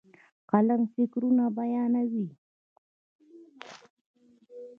قلم 0.51 0.81
فکرونه 0.93 1.45
بیانوي. 1.57 2.27